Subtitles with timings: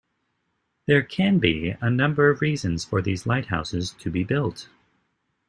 [0.87, 4.67] There can be a number of reasons for these lighthouses to be built.